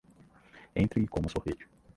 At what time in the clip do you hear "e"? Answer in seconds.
0.99-1.07